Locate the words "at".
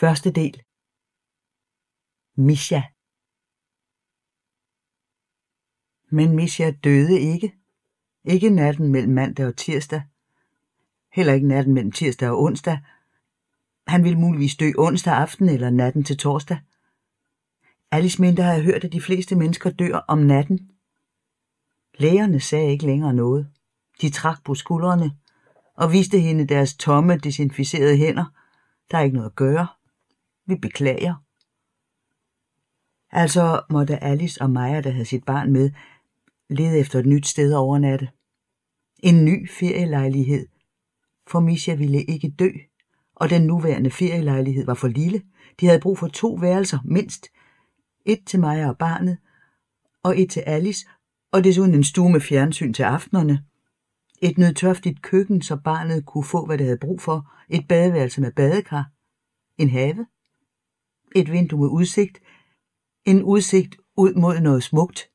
18.42-18.48, 18.84-18.92, 29.30-29.36, 37.52-37.56